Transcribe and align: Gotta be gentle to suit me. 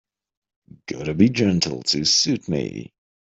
Gotta 0.87 1.13
be 1.13 1.29
gentle 1.29 1.83
to 1.83 2.05
suit 2.05 2.49
me. 2.49 2.91